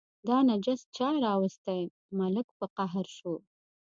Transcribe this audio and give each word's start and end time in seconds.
دا 0.27 0.37
نجس 0.49 0.81
چا 0.95 1.07
راوستی، 1.25 1.81
ملک 2.17 2.47
په 2.57 2.65
قهر 2.77 3.05
شو. 3.17 3.33